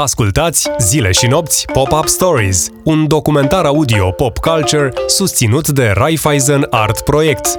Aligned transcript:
Ascultați 0.00 0.70
Zile 0.78 1.10
și 1.10 1.26
nopți 1.26 1.64
Pop-Up 1.72 2.06
Stories, 2.06 2.68
un 2.84 3.06
documentar 3.08 3.64
audio 3.64 4.10
pop 4.10 4.38
culture 4.38 4.92
susținut 5.06 5.68
de 5.68 5.92
Raiffeisen 5.94 6.66
Art 6.70 7.00
Project. 7.00 7.58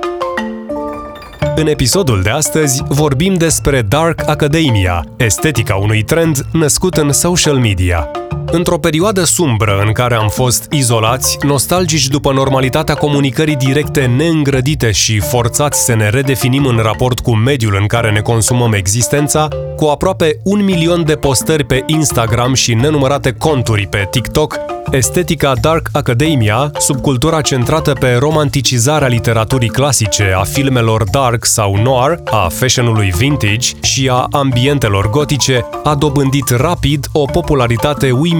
În 1.55 1.67
episodul 1.67 2.21
de 2.21 2.29
astăzi 2.29 2.83
vorbim 2.87 3.33
despre 3.33 3.81
Dark 3.81 4.27
Academia, 4.27 5.05
estetica 5.17 5.75
unui 5.75 6.03
trend 6.03 6.45
născut 6.51 6.95
în 6.95 7.11
social 7.11 7.57
media. 7.57 8.11
Într-o 8.53 8.77
perioadă 8.77 9.23
sumbră 9.23 9.83
în 9.85 9.91
care 9.91 10.15
am 10.15 10.27
fost 10.29 10.67
izolați, 10.71 11.37
nostalgici 11.41 12.07
după 12.07 12.31
normalitatea 12.31 12.95
comunicării 12.95 13.55
directe 13.55 14.05
neîngrădite 14.05 14.91
și 14.91 15.19
forțați 15.19 15.85
să 15.85 15.93
ne 15.95 16.09
redefinim 16.09 16.65
în 16.65 16.77
raport 16.77 17.19
cu 17.19 17.35
mediul 17.35 17.77
în 17.79 17.85
care 17.85 18.11
ne 18.11 18.19
consumăm 18.19 18.73
existența, 18.73 19.47
cu 19.75 19.85
aproape 19.85 20.39
un 20.43 20.63
milion 20.63 21.05
de 21.05 21.15
postări 21.15 21.63
pe 21.63 21.83
Instagram 21.85 22.53
și 22.53 22.73
nenumărate 22.73 23.33
conturi 23.33 23.87
pe 23.87 24.07
TikTok, 24.11 24.59
estetica 24.91 25.53
Dark 25.61 25.89
Academia, 25.91 26.71
subcultura 26.77 27.41
centrată 27.41 27.93
pe 27.93 28.13
romanticizarea 28.19 29.07
literaturii 29.07 29.69
clasice, 29.69 30.33
a 30.37 30.43
filmelor 30.43 31.03
dark 31.11 31.45
sau 31.45 31.75
noir, 31.75 32.19
a 32.25 32.47
fashionului 32.49 33.13
vintage 33.17 33.69
și 33.81 34.09
a 34.11 34.27
ambientelor 34.31 35.09
gotice, 35.09 35.65
a 35.83 35.95
dobândit 35.95 36.49
rapid 36.49 37.07
o 37.11 37.25
popularitate 37.25 38.11
uimitoare, 38.11 38.39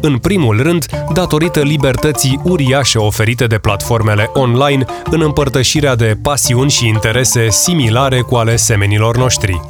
în 0.00 0.18
primul 0.18 0.62
rând 0.62 0.86
datorită 1.12 1.60
libertății 1.60 2.40
uriașe 2.44 2.98
oferite 2.98 3.46
de 3.46 3.58
platformele 3.58 4.30
online 4.34 4.84
în 5.10 5.20
împărtășirea 5.22 5.94
de 5.94 6.18
pasiuni 6.22 6.70
și 6.70 6.86
interese 6.86 7.50
similare 7.50 8.20
cu 8.20 8.34
ale 8.34 8.56
semenilor 8.56 9.16
noștri. 9.16 9.60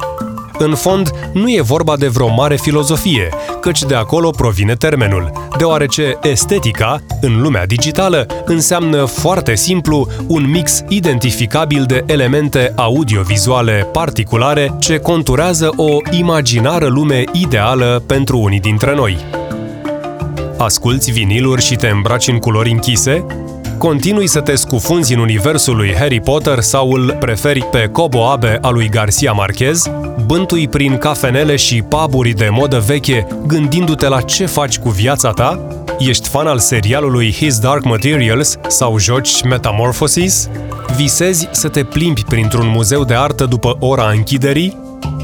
În 0.57 0.75
fond, 0.75 1.11
nu 1.33 1.49
e 1.49 1.61
vorba 1.61 1.97
de 1.97 2.07
vreo 2.07 2.27
mare 2.27 2.55
filozofie, 2.55 3.29
căci 3.61 3.83
de 3.83 3.95
acolo 3.95 4.29
provine 4.29 4.75
termenul, 4.75 5.31
deoarece 5.57 6.17
estetica, 6.21 7.01
în 7.21 7.41
lumea 7.41 7.65
digitală, 7.65 8.25
înseamnă 8.45 9.05
foarte 9.05 9.55
simplu 9.55 10.07
un 10.27 10.49
mix 10.49 10.83
identificabil 10.87 11.83
de 11.83 12.03
elemente 12.05 12.73
audiovizuale 12.75 13.87
particulare 13.91 14.75
ce 14.79 14.97
conturează 14.97 15.73
o 15.75 15.97
imaginară 16.11 16.87
lume 16.87 17.23
ideală 17.31 18.03
pentru 18.07 18.37
unii 18.37 18.59
dintre 18.59 18.95
noi. 18.95 19.40
Asculți 20.63 21.11
viniluri 21.11 21.61
și 21.61 21.75
te 21.75 21.87
îmbraci 21.87 22.27
în 22.27 22.37
culori 22.37 22.71
închise? 22.71 23.25
Continui 23.77 24.27
să 24.27 24.41
te 24.41 24.55
scufunzi 24.55 25.13
în 25.13 25.19
universul 25.19 25.75
lui 25.75 25.95
Harry 25.97 26.19
Potter 26.19 26.59
sau 26.59 26.91
îl 26.91 27.15
preferi 27.19 27.63
pe 27.63 27.89
Cobo 27.91 28.25
Abe 28.25 28.57
al 28.61 28.73
lui 28.73 28.89
Garcia 28.89 29.31
Marquez? 29.31 29.91
Bântui 30.25 30.67
prin 30.67 30.97
cafenele 30.97 31.55
și 31.55 31.81
paburi 31.81 32.31
de 32.31 32.49
modă 32.51 32.79
veche, 32.79 33.27
gândindu-te 33.47 34.07
la 34.07 34.21
ce 34.21 34.45
faci 34.45 34.79
cu 34.79 34.89
viața 34.89 35.31
ta? 35.31 35.67
Ești 35.99 36.29
fan 36.29 36.47
al 36.47 36.59
serialului 36.59 37.31
His 37.31 37.59
Dark 37.59 37.83
Materials 37.83 38.57
sau 38.67 38.97
joci 38.97 39.43
Metamorphosis? 39.43 40.49
Visezi 40.95 41.47
să 41.51 41.67
te 41.67 41.83
plimbi 41.83 42.23
printr-un 42.23 42.67
muzeu 42.67 43.03
de 43.03 43.13
artă 43.13 43.45
după 43.45 43.77
ora 43.79 44.09
închiderii? 44.09 44.80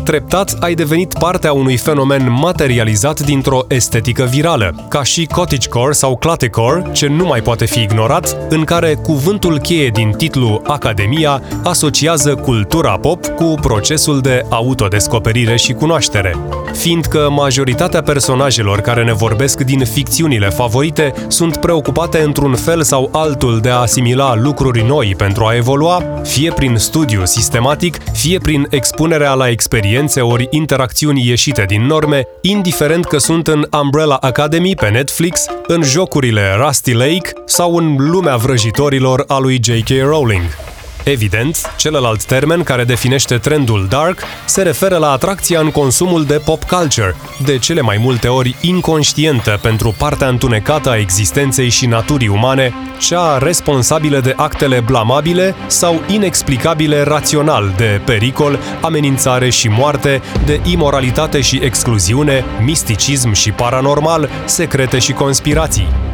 Treptat 0.08 0.56
ai 0.60 0.74
devenit 0.74 1.14
parte 1.14 1.48
a 1.48 1.52
unui 1.52 1.78
fenomen 1.78 2.32
materializat 2.32 3.20
dintr-o 3.20 3.66
estetică 3.68 4.24
virală, 4.24 4.86
ca 4.90 5.04
și 5.04 5.26
cottagecore 5.26 5.92
sau 5.92 6.18
cluttercore, 6.18 6.92
ce 6.92 7.08
nu 7.08 7.26
mai 7.26 7.42
poate 7.42 7.66
fi 7.66 7.82
ignorat, 7.82 8.38
în 8.50 8.64
care 8.64 8.96
cuvântul 8.96 9.60
cheie 9.60 9.90
din 9.90 10.12
titlu 10.12 10.62
Academia 10.68 11.42
asociază 11.64 12.36
cultura 12.36 12.98
pop 12.98 13.26
cu 13.26 13.56
procesul 13.62 14.22
de 14.22 14.46
autodescoperire 14.50 15.56
și 15.56 15.74
cunoaștere. 15.74 16.36
Fiindcă 16.78 17.30
majoritatea 17.30 18.02
personajelor 18.02 18.80
care 18.82 19.04
ne 19.04 19.14
vorbesc 19.14 19.62
din 19.62 19.86
ficțiunile 19.86 20.50
favorite 20.50 21.14
sunt 21.28 21.58
preocupate 21.58 22.20
într-un 22.20 22.56
fel 22.56 22.84
sau 22.84 23.10
altul 23.14 23.60
de 23.60 23.70
a 23.70 23.76
asimila 23.76 24.36
lucruri 24.36 24.82
noi 24.82 25.14
pentru 25.18 25.46
a 25.46 25.56
evolua, 25.56 26.04
fie 26.24 26.52
prin 26.52 26.78
studiu 26.78 27.26
sistematic, 27.26 27.98
fie 28.14 28.38
prin 28.38 28.68
expunerea 28.70 29.34
la 29.34 29.50
experiență 29.50 29.76
experiențe 29.78 30.22
ori 30.22 30.48
interacțiuni 30.50 31.28
ieșite 31.28 31.64
din 31.68 31.86
norme, 31.86 32.28
indiferent 32.42 33.06
că 33.06 33.18
sunt 33.18 33.48
în 33.48 33.68
Umbrella 33.82 34.16
Academy 34.16 34.76
pe 34.76 34.90
Netflix, 34.90 35.46
în 35.68 35.84
jocurile 35.84 36.56
Rusty 36.60 36.92
Lake 36.92 37.32
sau 37.46 37.76
în 37.76 37.96
lumea 37.98 38.36
vrăjitorilor 38.36 39.24
a 39.28 39.38
lui 39.40 39.60
J.K. 39.64 39.90
Rowling. 40.04 40.77
Evident, 41.10 41.74
celălalt 41.78 42.24
termen 42.24 42.64
care 42.64 42.84
definește 42.84 43.38
trendul 43.38 43.86
dark 43.90 44.22
se 44.46 44.62
referă 44.62 44.98
la 44.98 45.12
atracția 45.12 45.60
în 45.60 45.72
consumul 45.72 46.26
de 46.26 46.42
pop 46.46 46.64
culture, 46.64 47.16
de 47.46 47.58
cele 47.58 47.82
mai 47.82 47.98
multe 48.00 48.28
ori 48.28 48.56
inconștientă 48.62 49.60
pentru 49.62 49.96
partea 49.98 50.28
întunecată 50.28 50.90
a 50.90 50.98
existenței 50.98 51.70
și 51.70 51.86
naturii 51.86 52.28
umane, 52.28 52.74
cea 53.00 53.38
responsabilă 53.38 54.20
de 54.20 54.34
actele 54.36 54.80
blamabile 54.80 55.56
sau 55.68 56.02
inexplicabile 56.08 57.02
rațional 57.02 57.74
de 57.78 58.02
pericol, 58.06 58.60
amenințare 58.82 59.50
și 59.50 59.68
moarte, 59.68 60.22
de 60.46 60.62
imoralitate 60.64 61.42
și 61.42 61.60
excluziune, 61.64 62.46
misticism 62.62 63.32
și 63.32 63.52
paranormal, 63.52 64.30
secrete 64.46 65.00
și 65.00 65.12
conspirații. 65.12 66.07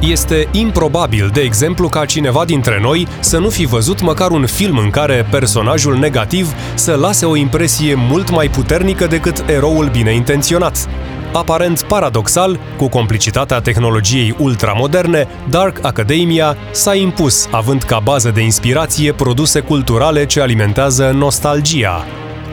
Este 0.00 0.48
improbabil, 0.52 1.30
de 1.32 1.40
exemplu, 1.40 1.88
ca 1.88 2.04
cineva 2.04 2.44
dintre 2.44 2.78
noi 2.80 3.06
să 3.20 3.38
nu 3.38 3.48
fi 3.48 3.66
văzut 3.66 4.00
măcar 4.00 4.30
un 4.30 4.46
film 4.46 4.78
în 4.78 4.90
care 4.90 5.26
personajul 5.30 5.98
negativ 5.98 6.52
să 6.74 6.94
lase 6.94 7.26
o 7.26 7.36
impresie 7.36 7.94
mult 7.94 8.30
mai 8.30 8.48
puternică 8.48 9.06
decât 9.06 9.44
eroul 9.48 9.88
bine 9.88 10.14
intenționat. 10.14 10.88
Aparent 11.32 11.82
paradoxal, 11.82 12.58
cu 12.76 12.88
complicitatea 12.88 13.60
tehnologiei 13.60 14.34
ultramoderne, 14.38 15.28
Dark 15.50 15.84
Academia 15.84 16.56
s-a 16.70 16.94
impus, 16.94 17.48
având 17.50 17.82
ca 17.82 17.98
bază 17.98 18.30
de 18.30 18.40
inspirație 18.40 19.12
produse 19.12 19.60
culturale 19.60 20.26
ce 20.26 20.40
alimentează 20.40 21.10
nostalgia, 21.14 22.04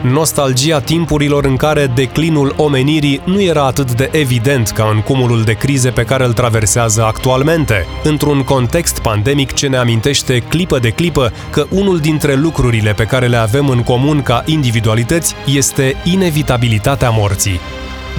nostalgia 0.04 0.80
timpurilor 0.80 1.44
în 1.44 1.56
care 1.56 1.86
declinul 1.86 2.54
omenirii 2.56 3.20
nu 3.24 3.42
era 3.42 3.64
atât 3.64 3.92
de 3.92 4.08
evident 4.12 4.70
ca 4.70 4.90
în 4.94 5.00
cumulul 5.00 5.42
de 5.42 5.52
crize 5.52 5.90
pe 5.90 6.04
care 6.04 6.24
îl 6.24 6.32
traversează 6.32 7.04
actualmente, 7.04 7.86
într-un 8.02 8.42
context 8.42 8.98
pandemic 8.98 9.52
ce 9.52 9.66
ne 9.68 9.76
amintește 9.76 10.38
clipă 10.38 10.78
de 10.78 10.90
clipă 10.90 11.32
că 11.50 11.66
unul 11.70 11.98
dintre 11.98 12.34
lucrurile 12.34 12.92
pe 12.92 13.04
care 13.04 13.26
le 13.26 13.36
avem 13.36 13.68
în 13.68 13.82
comun 13.82 14.22
ca 14.22 14.42
individualități 14.46 15.34
este 15.46 15.96
inevitabilitatea 16.04 17.10
morții 17.10 17.60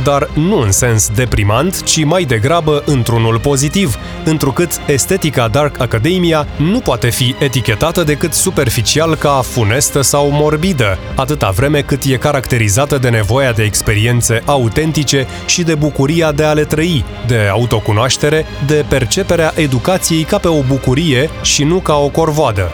dar 0.03 0.29
nu 0.33 0.59
în 0.59 0.71
sens 0.71 1.09
deprimant, 1.15 1.83
ci 1.83 2.03
mai 2.03 2.23
degrabă 2.23 2.83
într-unul 2.85 3.39
pozitiv, 3.39 3.97
întrucât 4.23 4.81
estetica 4.87 5.47
Dark 5.47 5.81
Academia 5.81 6.47
nu 6.57 6.79
poate 6.79 7.09
fi 7.09 7.35
etichetată 7.39 8.03
decât 8.03 8.33
superficial 8.33 9.15
ca 9.15 9.41
funestă 9.43 10.01
sau 10.01 10.29
morbidă, 10.31 10.97
atâta 11.15 11.49
vreme 11.49 11.81
cât 11.81 12.03
e 12.03 12.17
caracterizată 12.17 12.97
de 12.97 13.09
nevoia 13.09 13.51
de 13.51 13.63
experiențe 13.63 14.41
autentice 14.45 15.27
și 15.45 15.63
de 15.63 15.75
bucuria 15.75 16.31
de 16.31 16.43
a 16.43 16.53
le 16.53 16.63
trăi, 16.63 17.05
de 17.27 17.47
autocunoaștere, 17.51 18.45
de 18.67 18.85
perceperea 18.89 19.53
educației 19.55 20.23
ca 20.23 20.37
pe 20.37 20.47
o 20.47 20.61
bucurie 20.61 21.29
și 21.41 21.63
nu 21.63 21.79
ca 21.79 21.95
o 21.95 22.07
corvoadă. 22.07 22.71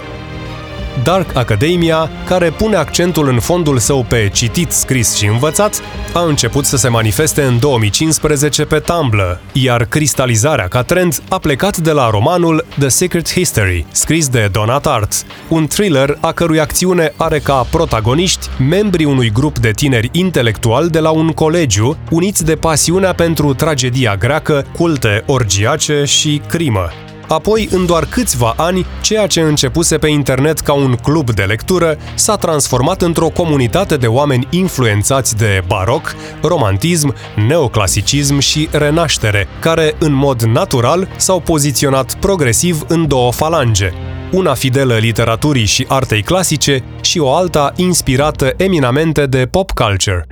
Dark 1.04 1.36
Academia, 1.36 2.10
care 2.26 2.50
pune 2.50 2.76
accentul 2.76 3.28
în 3.28 3.40
fondul 3.40 3.78
său 3.78 4.06
pe 4.08 4.30
citit, 4.34 4.72
scris 4.72 5.16
și 5.16 5.26
învățat, 5.26 5.82
a 6.14 6.24
început 6.24 6.66
să 6.66 6.78
se 6.78 6.88
manifeste 6.88 7.42
în 7.42 7.60
2015 7.60 8.66
pe 8.66 8.80
Tumblr, 8.80 9.40
iar 9.54 9.86
cristalizarea 9.86 10.68
ca 10.68 10.84
trend 10.84 11.22
a 11.30 11.38
plecat 11.38 11.78
de 11.78 11.92
la 11.92 12.10
romanul 12.10 12.66
The 12.80 12.88
Secret 12.88 13.32
History, 13.32 13.86
scris 13.92 14.28
de 14.28 14.50
Donat 14.52 14.86
Art, 14.86 15.26
un 15.48 15.68
thriller 15.68 16.18
a 16.20 16.32
cărui 16.32 16.60
acțiune 16.60 17.14
are 17.16 17.40
ca 17.40 17.68
protagoniști 17.72 18.48
membrii 18.70 19.06
unui 19.06 19.32
grup 19.32 19.60
de 19.60 19.72
tineri 19.72 20.10
intelectuali 20.12 20.90
de 20.90 21.00
la 21.00 21.10
un 21.10 21.30
colegiu, 21.30 21.98
uniți 22.10 22.46
de 22.46 22.56
pasiunea 22.56 23.14
pentru 23.14 23.54
tragedia 23.54 24.16
greacă, 24.16 24.66
culte 24.78 25.24
orgiace 25.26 26.04
și 26.06 26.42
crimă. 26.48 26.90
Apoi, 27.32 27.68
în 27.72 27.86
doar 27.86 28.06
câțiva 28.06 28.54
ani, 28.58 28.86
ceea 29.02 29.28
ce 29.28 29.42
începuse 29.42 29.98
pe 29.98 30.08
internet 30.08 30.60
ca 30.60 30.74
un 30.74 30.96
club 30.96 31.32
de 31.32 31.44
lectură 31.44 31.98
s-a 32.16 32.36
transformat 32.36 33.02
într-o 33.02 33.28
comunitate 33.28 33.98
de 33.98 34.08
oameni 34.08 34.48
influențați 34.50 35.38
de 35.38 35.64
baroc, 35.68 36.16
romantism, 36.42 37.16
neoclasicism 37.48 38.40
și 38.40 38.68
renaștere, 38.72 39.48
care, 39.60 39.96
în 40.00 40.14
mod 40.14 40.42
natural, 40.42 41.08
s-au 41.16 41.40
poziționat 41.40 42.14
progresiv 42.14 42.84
în 42.88 43.08
două 43.08 43.32
falange 43.32 43.92
una 44.32 44.54
fidelă 44.54 44.98
literaturii 44.98 45.66
și 45.66 45.86
artei 45.88 46.22
clasice 46.22 46.84
și 47.02 47.20
o 47.20 47.34
alta 47.34 47.74
inspirată 47.76 48.54
eminamente 48.58 49.26
de 49.26 49.48
pop 49.52 49.72
culture. 49.72 50.28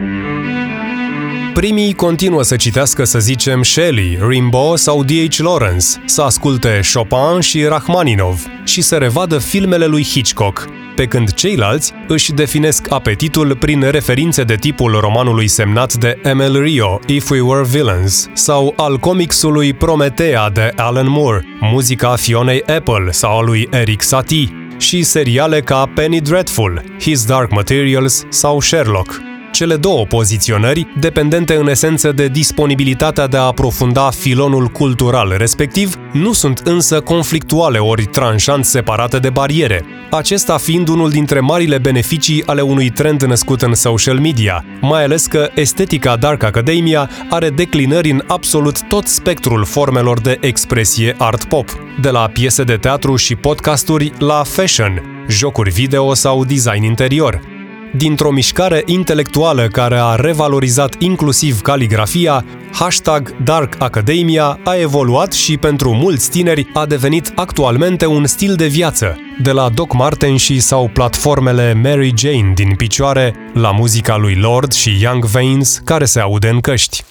Primii 1.59 1.93
continuă 1.93 2.43
să 2.43 2.55
citească, 2.55 3.03
să 3.03 3.19
zicem, 3.19 3.63
Shelley, 3.63 4.19
Rimbaud 4.27 4.77
sau 4.77 5.03
D.H. 5.03 5.37
Lawrence, 5.37 5.85
să 6.05 6.21
asculte 6.21 6.79
Chopin 6.93 7.39
și 7.39 7.63
Rachmaninov 7.63 8.45
și 8.63 8.81
să 8.81 8.95
revadă 8.95 9.37
filmele 9.37 9.85
lui 9.85 10.03
Hitchcock, 10.03 10.69
pe 10.95 11.05
când 11.05 11.33
ceilalți 11.33 11.93
își 12.07 12.31
definesc 12.31 12.91
apetitul 12.91 13.55
prin 13.55 13.81
referințe 13.89 14.43
de 14.43 14.55
tipul 14.55 14.99
romanului 14.99 15.47
semnat 15.47 15.93
de 15.93 16.19
Emil 16.23 16.61
Rio, 16.61 16.99
If 17.07 17.29
We 17.29 17.41
Were 17.41 17.65
Villains, 17.67 18.29
sau 18.33 18.73
al 18.77 18.97
comicsului 18.97 19.73
Prometea 19.73 20.49
de 20.49 20.71
Alan 20.75 21.09
Moore, 21.09 21.45
muzica 21.59 22.15
Fionei 22.15 22.63
Apple 22.63 23.11
sau 23.11 23.37
a 23.37 23.41
lui 23.41 23.67
Eric 23.71 24.01
Satie, 24.01 24.67
și 24.77 25.03
seriale 25.03 25.61
ca 25.61 25.91
Penny 25.95 26.21
Dreadful, 26.21 26.83
His 26.99 27.25
Dark 27.25 27.51
Materials 27.51 28.25
sau 28.29 28.59
Sherlock 28.59 29.28
cele 29.59 29.75
două 29.75 30.05
poziționări, 30.05 30.87
dependente 30.99 31.55
în 31.55 31.69
esență 31.69 32.11
de 32.11 32.27
disponibilitatea 32.27 33.27
de 33.27 33.37
a 33.37 33.41
aprofunda 33.41 34.09
filonul 34.09 34.67
cultural 34.67 35.35
respectiv, 35.37 35.95
nu 36.13 36.33
sunt 36.33 36.61
însă 36.63 37.01
conflictuale 37.01 37.77
ori 37.77 38.05
tranșant 38.05 38.65
separate 38.65 39.19
de 39.19 39.29
bariere, 39.29 39.85
acesta 40.11 40.57
fiind 40.57 40.87
unul 40.87 41.09
dintre 41.09 41.39
marile 41.39 41.77
beneficii 41.77 42.43
ale 42.45 42.61
unui 42.61 42.89
trend 42.89 43.23
născut 43.23 43.61
în 43.61 43.73
social 43.73 44.19
media, 44.19 44.65
mai 44.81 45.03
ales 45.03 45.25
că 45.25 45.49
estetica 45.55 46.15
Dark 46.15 46.43
Academia 46.43 47.09
are 47.29 47.49
declinări 47.49 48.11
în 48.11 48.23
absolut 48.27 48.81
tot 48.81 49.07
spectrul 49.07 49.65
formelor 49.65 50.19
de 50.19 50.37
expresie 50.41 51.15
art 51.17 51.43
pop, 51.43 51.69
de 52.01 52.09
la 52.09 52.29
piese 52.33 52.63
de 52.63 52.75
teatru 52.75 53.15
și 53.15 53.35
podcasturi 53.35 54.11
la 54.19 54.43
fashion, 54.43 55.01
jocuri 55.29 55.69
video 55.69 56.13
sau 56.13 56.45
design 56.45 56.83
interior 56.83 57.57
dintr-o 57.97 58.31
mișcare 58.31 58.83
intelectuală 58.85 59.67
care 59.67 59.97
a 59.99 60.15
revalorizat 60.15 60.95
inclusiv 60.99 61.61
caligrafia, 61.61 62.45
hashtag 62.71 63.35
Dark 63.43 63.75
Academia 63.81 64.59
a 64.63 64.75
evoluat 64.75 65.33
și 65.33 65.57
pentru 65.57 65.93
mulți 65.93 66.29
tineri 66.29 66.69
a 66.73 66.85
devenit 66.85 67.31
actualmente 67.35 68.05
un 68.05 68.25
stil 68.25 68.55
de 68.55 68.67
viață, 68.67 69.17
de 69.41 69.51
la 69.51 69.69
Doc 69.69 69.93
Marten 69.93 70.35
și 70.35 70.59
sau 70.59 70.89
platformele 70.93 71.73
Mary 71.73 72.13
Jane 72.17 72.51
din 72.55 72.75
picioare, 72.75 73.35
la 73.53 73.71
muzica 73.71 74.17
lui 74.17 74.35
Lord 74.35 74.73
și 74.73 74.97
Young 75.01 75.25
Veins 75.25 75.81
care 75.83 76.05
se 76.05 76.19
aude 76.19 76.49
în 76.49 76.59
căști. 76.59 77.03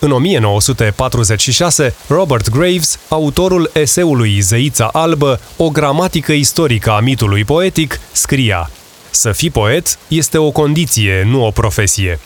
În 0.00 0.10
1946, 0.10 1.94
Robert 2.06 2.50
Graves, 2.50 2.98
autorul 3.08 3.70
eseului 3.72 4.40
Zeița 4.40 4.88
Albă, 4.92 5.40
o 5.56 5.68
gramatică 5.68 6.32
istorică 6.32 6.90
a 6.90 7.00
mitului 7.00 7.44
poetic, 7.44 8.00
scria 8.12 8.70
să 9.10 9.32
fii 9.32 9.50
poet 9.50 9.98
este 10.08 10.38
o 10.38 10.50
condiție, 10.50 11.26
nu 11.26 11.46
o 11.46 11.50
profesie. 11.50 12.18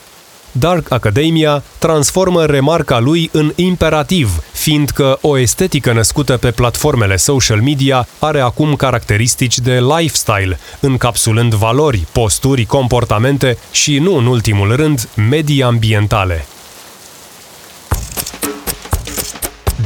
Dark 0.53 0.93
Academia 0.93 1.63
transformă 1.79 2.45
remarca 2.45 2.99
lui 2.99 3.29
în 3.33 3.53
imperativ, 3.57 4.43
fiindcă 4.53 5.19
o 5.21 5.39
estetică 5.39 5.93
născută 5.93 6.37
pe 6.37 6.51
platformele 6.51 7.17
social 7.17 7.61
media 7.61 8.09
are 8.19 8.41
acum 8.41 8.75
caracteristici 8.75 9.59
de 9.59 9.81
lifestyle, 9.81 10.59
încapsulând 10.81 11.55
valori, 11.55 12.07
posturi, 12.13 12.65
comportamente 12.65 13.59
și, 13.71 13.99
nu 13.99 14.17
în 14.17 14.27
ultimul 14.27 14.77
rând, 14.77 15.09
medii 15.29 15.63
ambientale. 15.63 16.47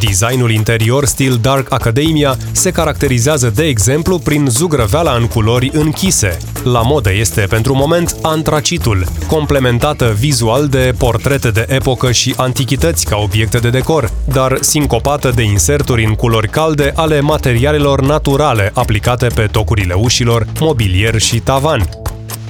Designul 0.01 0.51
interior 0.51 1.05
stil 1.05 1.39
Dark 1.43 1.73
Academia 1.73 2.37
se 2.53 2.71
caracterizează, 2.71 3.53
de 3.55 3.65
exemplu, 3.65 4.19
prin 4.19 4.47
zugrăveala 4.49 5.13
în 5.13 5.27
culori 5.27 5.71
închise. 5.75 6.39
La 6.65 6.81
modă 6.81 7.13
este, 7.13 7.41
pentru 7.41 7.75
moment, 7.75 8.17
antracitul, 8.23 9.07
complementată 9.27 10.15
vizual 10.19 10.69
de 10.69 10.95
portrete 10.99 11.51
de 11.51 11.67
epocă 11.69 12.13
și 12.13 12.35
antichități 12.37 13.05
ca 13.05 13.17
obiecte 13.17 13.59
de 13.59 13.71
decor, 13.71 14.11
dar 14.25 14.59
sincopată 14.61 15.33
de 15.35 15.43
inserturi 15.43 16.05
în 16.05 16.15
culori 16.15 16.49
calde 16.49 16.93
ale 16.95 17.21
materialelor 17.21 18.01
naturale 18.01 18.71
aplicate 18.75 19.27
pe 19.35 19.49
tocurile 19.51 19.95
ușilor, 19.95 20.47
mobilier 20.61 21.19
și 21.19 21.39
tavan. 21.39 22.06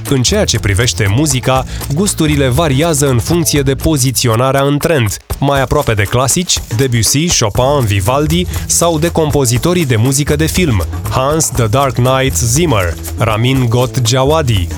În 0.08 0.23
ceea 0.23 0.44
ce 0.44 0.58
privește 0.58 1.06
muzica, 1.17 1.64
gusturile 1.94 2.49
variază 2.49 3.08
în 3.08 3.19
funcție 3.19 3.62
de 3.62 3.75
poziționarea 3.75 4.62
în 4.62 4.79
trend, 4.79 5.17
mai 5.38 5.61
aproape 5.61 5.94
de 5.94 6.03
clasici, 6.03 6.58
Debussy, 6.76 7.38
Chopin, 7.38 7.87
Vivaldi 7.87 8.47
sau 8.67 8.99
de 8.99 9.08
compozitorii 9.08 9.87
de 9.87 9.97
muzică 9.97 10.37
de 10.37 10.47
film, 10.47 10.82
Hans 11.11 11.49
The 11.49 11.67
Dark 11.67 11.94
Knight 11.94 12.37
Zimmer, 12.37 12.94
Ramin 13.19 13.67
Got 13.69 14.06
Jawadi, 14.06 14.69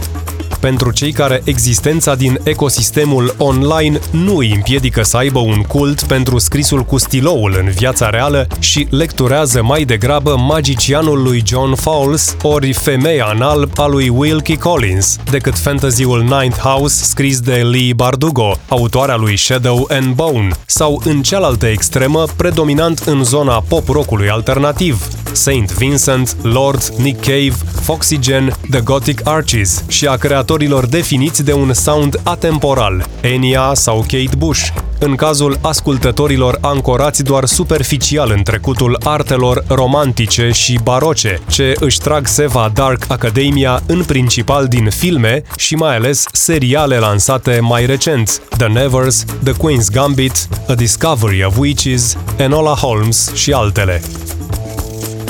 pentru 0.60 0.90
cei 0.90 1.12
care 1.12 1.43
existența 1.44 2.14
din 2.14 2.40
ecosistemul 2.43 3.34
online 3.38 3.99
nu 4.10 4.37
îi 4.37 4.52
împiedică 4.55 5.02
să 5.02 5.16
aibă 5.16 5.38
un 5.38 5.62
cult 5.62 6.02
pentru 6.02 6.38
scrisul 6.38 6.84
cu 6.84 6.99
stiloul 6.99 7.56
în 7.58 7.70
viața 7.70 8.10
reală 8.10 8.46
și 8.58 8.87
lecturează 8.90 9.62
mai 9.62 9.84
degrabă 9.84 10.37
magicianul 10.37 11.22
lui 11.22 11.43
John 11.46 11.75
Fowles 11.75 12.37
ori 12.43 12.72
femeia 12.72 13.31
în 13.34 13.43
alb 13.43 13.70
a 13.76 13.87
lui 13.87 14.08
Wilkie 14.08 14.58
Collins, 14.58 15.16
decât 15.31 15.58
fantasyul 15.58 16.20
Ninth 16.22 16.58
House 16.58 17.05
scris 17.05 17.40
de 17.40 17.55
Lee 17.55 17.93
Bardugo, 17.93 18.58
autoarea 18.69 19.16
lui 19.16 19.37
Shadow 19.37 19.87
and 19.90 20.14
Bone, 20.14 20.49
sau 20.66 21.02
în 21.05 21.22
cealaltă 21.22 21.66
extremă, 21.66 22.25
predominant 22.37 22.99
în 22.99 23.25
zona 23.25 23.64
pop-rockului 23.69 24.28
alternativ, 24.28 25.08
Saint 25.32 25.72
Vincent, 25.72 26.37
Lord, 26.43 26.82
Nick 26.96 27.20
Cave, 27.20 27.55
Foxygen, 27.82 28.56
The 28.70 28.81
Gothic 28.81 29.20
Arches 29.25 29.84
și 29.88 30.06
a 30.06 30.16
creatorilor 30.49 30.87
definiți 30.87 31.45
de 31.45 31.53
un 31.53 31.73
sound 31.73 32.21
atemporal, 32.23 33.06
Enya 33.21 33.75
sau 33.75 34.00
Kate 34.00 34.37
Bush, 34.39 34.69
în 34.99 35.15
cazul 35.15 35.59
ascultătorilor 35.62 36.59
ancorați 36.61 37.23
doar 37.23 37.45
superficial 37.45 38.33
în 38.37 38.43
trecutul 38.43 38.99
artelor 39.05 39.65
romantice 39.67 40.50
și 40.50 40.79
baroce, 40.83 41.41
ce 41.49 41.73
își 41.81 41.99
trag 41.99 42.27
seva 42.27 42.71
Dark 42.75 43.05
Academia 43.09 43.81
în 43.87 44.05
principal 44.05 44.67
din 44.67 44.91
filme 44.91 45.43
și 45.56 45.75
mai 45.75 45.97
ales 45.97 46.25
seriale 46.33 46.99
lansate 46.99 47.59
mai 47.61 47.87
recent, 47.87 48.43
The 48.59 48.67
Nevers, 48.67 49.25
The 49.44 49.53
Queen's 49.53 49.93
Gambit, 49.93 50.49
A 50.69 50.75
Discovery 50.75 51.44
of 51.44 51.59
Witches, 51.59 52.17
Enola 52.37 52.75
Holmes 52.75 53.35
și 53.35 53.53
altele 53.53 54.03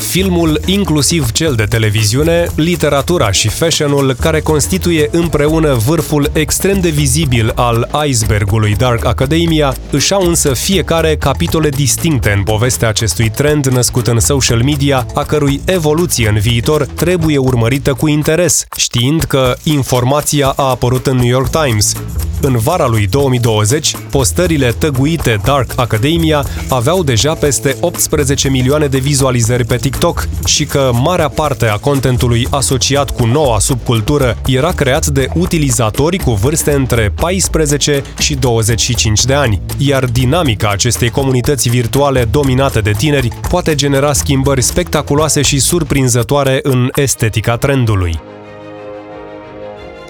filmul, 0.09 0.61
inclusiv 0.67 1.31
cel 1.33 1.55
de 1.55 1.65
televiziune, 1.65 2.47
literatura 2.55 3.31
și 3.31 3.49
fashionul 3.49 4.15
care 4.21 4.41
constituie 4.41 5.09
împreună 5.13 5.75
vârful 5.75 6.31
extrem 6.33 6.81
de 6.81 6.89
vizibil 6.89 7.53
al 7.55 7.89
icebergului 8.07 8.75
Dark 8.75 9.05
Academia, 9.05 9.75
își 9.91 10.13
au 10.13 10.27
însă 10.27 10.55
fiecare 10.55 11.17
capitole 11.17 11.69
distincte 11.69 12.31
în 12.37 12.43
povestea 12.43 12.89
acestui 12.89 13.31
trend 13.31 13.67
născut 13.67 14.07
în 14.07 14.21
social 14.21 14.63
media, 14.63 15.07
a 15.15 15.25
cărui 15.25 15.61
evoluție 15.65 16.29
în 16.29 16.39
viitor 16.39 16.87
trebuie 16.87 17.39
urmărită 17.39 17.93
cu 17.93 18.09
interes, 18.09 18.65
știind 18.77 19.23
că 19.23 19.57
informația 19.63 20.53
a 20.57 20.63
apărut 20.63 21.07
în 21.07 21.17
New 21.17 21.29
York 21.29 21.49
Times, 21.49 21.95
în 22.41 22.57
vara 22.57 22.87
lui 22.87 23.07
2020, 23.07 23.95
postările 24.11 24.75
tăguite 24.79 25.41
Dark 25.45 25.73
Academia 25.77 26.45
aveau 26.69 27.03
deja 27.03 27.35
peste 27.35 27.77
18 27.81 28.49
milioane 28.49 28.87
de 28.87 28.99
vizualizări 28.99 29.65
pe 29.65 29.77
TikTok 29.77 29.98
și 30.47 30.65
că 30.65 30.91
marea 31.03 31.29
parte 31.29 31.67
a 31.67 31.77
contentului 31.77 32.47
asociat 32.51 33.11
cu 33.11 33.27
noua 33.27 33.59
subcultură 33.59 34.37
era 34.47 34.73
creat 34.73 35.07
de 35.07 35.29
utilizatori 35.35 36.17
cu 36.19 36.33
vârste 36.33 36.73
între 36.73 37.13
14 37.21 38.03
și 38.19 38.35
25 38.35 39.25
de 39.25 39.35
ani, 39.35 39.61
iar 39.79 40.05
dinamica 40.05 40.69
acestei 40.71 41.11
comunități 41.11 41.69
virtuale 41.69 42.25
dominate 42.25 42.81
de 42.81 42.93
tineri 42.93 43.29
poate 43.49 43.75
genera 43.75 44.13
schimbări 44.13 44.63
spectaculoase 44.63 45.43
și 45.43 45.59
surprinzătoare 45.59 46.61
în 46.63 46.89
estetica 46.95 47.57
trendului. 47.57 48.21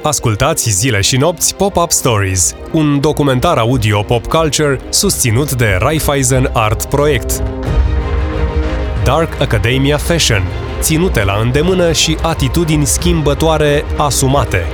Ascultați 0.03 0.71
zile 0.71 1.01
și 1.01 1.17
nopți 1.17 1.55
Pop-Up 1.55 1.91
Stories, 1.91 2.55
un 2.73 3.01
documentar 3.01 3.59
audio 3.59 4.03
pop 4.03 4.27
culture 4.27 4.81
susținut 4.91 5.53
de 5.53 5.77
Raiffeisen 5.81 6.51
Art 6.53 6.85
Project. 6.85 7.43
Dark 9.09 9.41
Academia 9.41 9.97
Fashion, 9.97 10.43
ținute 10.81 11.25
la 11.25 11.39
îndemână 11.43 11.93
și 11.93 12.17
atitudini 12.23 12.87
schimbătoare 12.87 13.85
asumate. 13.97 14.67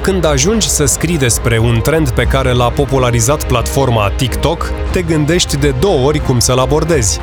Când 0.00 0.24
ajungi 0.24 0.68
să 0.68 0.84
scrii 0.84 1.18
despre 1.18 1.58
un 1.58 1.80
trend 1.82 2.10
pe 2.10 2.22
care 2.22 2.52
l-a 2.52 2.70
popularizat 2.70 3.46
platforma 3.46 4.12
TikTok, 4.16 4.72
te 4.90 5.02
gândești 5.02 5.56
de 5.56 5.74
două 5.80 6.06
ori 6.06 6.18
cum 6.18 6.38
să-l 6.38 6.58
abordezi. 6.58 7.20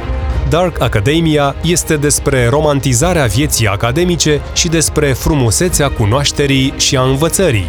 Dark 0.49 0.81
Academia 0.81 1.55
este 1.63 1.95
despre 1.95 2.47
romantizarea 2.47 3.25
vieții 3.25 3.67
academice 3.67 4.41
și 4.53 4.67
despre 4.67 5.13
frumusețea 5.13 5.89
cunoașterii 5.89 6.73
și 6.77 6.97
a 6.97 7.01
învățării. 7.01 7.67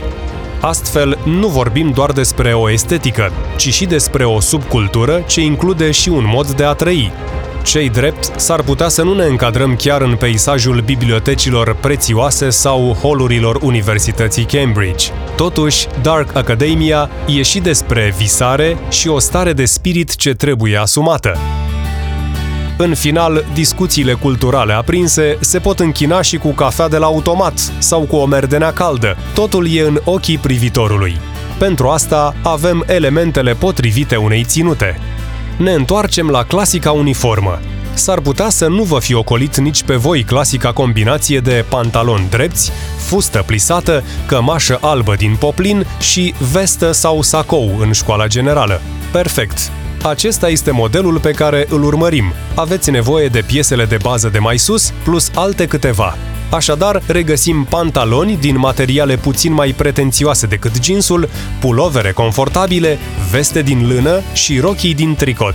Astfel, 0.61 1.19
nu 1.25 1.49
vorbim 1.49 1.91
doar 1.91 2.13
despre 2.13 2.53
o 2.53 2.71
estetică, 2.71 3.33
ci 3.57 3.73
și 3.73 3.85
despre 3.85 4.25
o 4.25 4.41
subcultură 4.41 5.23
ce 5.27 5.41
include 5.41 5.91
și 5.91 6.09
un 6.09 6.25
mod 6.27 6.51
de 6.51 6.65
a 6.65 6.73
trăi. 6.73 7.13
Cei 7.67 7.91
drept, 7.91 8.41
s-ar 8.41 8.63
putea 8.63 8.89
să 8.89 9.03
nu 9.03 9.15
ne 9.15 9.25
încadrăm 9.25 9.77
chiar 9.77 10.01
în 10.01 10.17
peisajul 10.17 10.81
bibliotecilor 10.81 11.77
prețioase 11.81 12.51
sau 12.51 12.93
holurilor 12.93 13.59
Universității 13.63 14.45
Cambridge. 14.45 15.07
Totuși, 15.37 15.87
Dark 16.03 16.37
Academia 16.37 17.11
e 17.27 17.43
și 17.43 17.59
despre 17.59 18.15
visare 18.17 18.77
și 18.91 19.09
o 19.09 19.19
stare 19.19 19.53
de 19.53 19.65
spirit 19.65 20.17
ce 20.17 20.35
trebuie 20.35 20.77
asumată. 20.77 21.39
În 22.79 22.95
final, 22.95 23.45
discuțiile 23.55 24.13
culturale 24.13 24.73
aprinse 24.73 25.37
se 25.41 25.59
pot 25.59 25.79
închina 25.79 26.23
și 26.23 26.37
cu 26.37 26.51
cafea 26.51 26.89
de 26.89 26.97
la 26.97 27.07
automat 27.07 27.73
sau 27.79 28.01
cu 28.01 28.17
o 28.17 28.27
merdenea 28.27 28.73
caldă. 28.73 29.17
Totul 29.35 29.69
e 29.73 29.81
în 29.81 30.01
ochii 30.05 30.39
privitorului. 30.39 31.17
Pentru 31.59 31.89
asta 31.89 32.35
avem 32.43 32.85
elementele 32.87 33.55
potrivite 33.55 34.17
unei 34.17 34.45
ținute. 34.45 35.01
Ne 35.57 35.73
întoarcem 35.73 36.29
la 36.29 36.45
clasica 36.45 36.93
uniformă. 36.93 37.61
S-ar 37.95 38.21
putea 38.21 38.49
să 38.49 38.67
nu 38.67 38.83
vă 38.83 38.99
fi 38.99 39.15
ocolit 39.15 39.57
nici 39.57 39.83
pe 39.83 39.95
voi 39.95 40.23
clasica 40.23 40.73
combinație 40.73 41.39
de 41.39 41.65
pantaloni 41.69 42.27
drepți, 42.31 42.73
fustă 42.99 43.43
plisată, 43.47 44.05
cămașă 44.27 44.79
albă 44.81 45.15
din 45.15 45.37
poplin 45.39 45.87
și 46.01 46.35
vestă 46.53 46.93
sau 46.93 47.23
sacou 47.23 47.77
în 47.79 47.93
școala 47.93 48.27
generală. 48.27 48.81
Perfect! 49.13 49.59
Acesta 50.03 50.49
este 50.49 50.71
modelul 50.71 51.19
pe 51.19 51.31
care 51.31 51.67
îl 51.69 51.85
urmărim. 51.85 52.33
Aveți 52.55 52.91
nevoie 52.91 53.29
de 53.29 53.43
piesele 53.47 53.85
de 53.85 53.99
bază 54.03 54.29
de 54.29 54.39
mai 54.39 54.59
sus, 54.59 54.93
plus 55.05 55.31
alte 55.35 55.67
câteva. 55.67 56.17
Așadar, 56.51 57.03
regăsim 57.07 57.67
pantaloni 57.71 58.37
din 58.37 58.59
materiale 58.59 59.17
puțin 59.17 59.53
mai 59.53 59.75
pretențioase 59.77 60.47
decât 60.47 60.85
jeansul, 60.85 61.29
pulovere 61.61 62.13
confortabile, 62.13 62.99
veste 63.31 63.63
din 63.63 63.89
lână 63.89 64.21
și 64.33 64.61
rochii 64.61 64.95
din 64.95 65.15
tricot. 65.15 65.55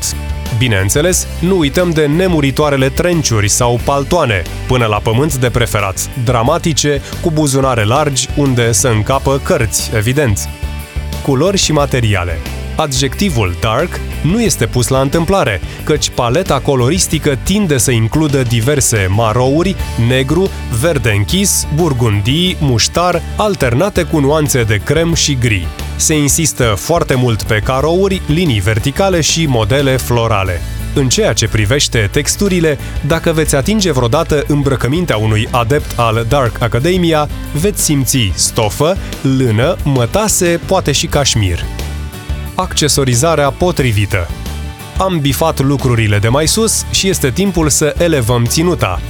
Bineînțeles, 0.58 1.28
nu 1.40 1.58
uităm 1.58 1.90
de 1.90 2.06
nemuritoarele 2.06 2.90
trenciuri 2.90 3.50
sau 3.50 3.80
paltoane, 3.84 4.42
până 4.68 4.86
la 4.86 4.98
pământ 4.98 5.36
de 5.36 5.50
preferat, 5.50 6.10
dramatice, 6.24 7.02
cu 7.22 7.32
buzunare 7.32 7.84
largi, 7.84 8.28
unde 8.36 8.72
să 8.72 8.88
încapă 8.88 9.42
cărți, 9.44 9.92
evident. 9.96 10.50
Culori 11.24 11.58
și 11.58 11.72
materiale 11.72 12.40
adjectivul 12.82 13.56
dark 13.62 14.00
nu 14.22 14.42
este 14.42 14.66
pus 14.66 14.88
la 14.88 15.00
întâmplare, 15.00 15.62
căci 15.84 16.10
paleta 16.10 16.60
coloristică 16.60 17.38
tinde 17.44 17.78
să 17.78 17.92
includă 17.92 18.42
diverse 18.42 19.08
marouri, 19.10 19.76
negru, 20.08 20.50
verde 20.82 21.14
închis, 21.18 21.68
burgundii, 21.76 22.58
muștar, 22.60 23.22
alternate 23.38 24.04
cu 24.04 24.20
nuanțe 24.20 24.64
de 24.64 24.82
crem 24.84 25.14
și 25.14 25.38
gri. 25.40 25.68
Se 25.96 26.18
insistă 26.18 26.64
foarte 26.64 27.16
mult 27.16 27.44
pe 27.44 27.62
carouri, 27.64 28.22
linii 28.28 28.60
verticale 28.60 29.22
și 29.22 29.46
modele 29.46 29.98
florale. 29.98 30.62
În 30.94 31.10
ceea 31.10 31.34
ce 31.34 31.48
privește 31.48 32.10
texturile, 32.12 32.78
dacă 33.08 33.32
veți 33.32 33.56
atinge 33.56 33.92
vreodată 33.92 34.44
îmbrăcămintea 34.48 35.18
unui 35.18 35.48
adept 35.52 36.00
al 36.00 36.26
Dark 36.30 36.62
Academia, 36.62 37.30
veți 37.54 37.84
simți 37.84 38.32
stofă, 38.34 38.98
lână, 39.38 39.76
mătase, 39.84 40.60
poate 40.66 40.92
și 40.92 41.08
cașmir 41.08 41.66
accesorizarea 42.56 43.50
potrivită. 43.50 44.28
Am 44.98 45.20
bifat 45.20 45.60
lucrurile 45.60 46.20
de 46.20 46.28
mai 46.28 46.48
sus 46.48 46.86
și 46.92 47.10
este 47.10 47.30
timpul 47.30 47.70
să 47.70 47.96
elevăm 47.98 48.46
ținuta. 48.46 49.02